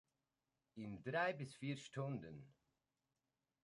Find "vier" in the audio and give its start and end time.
1.55-1.77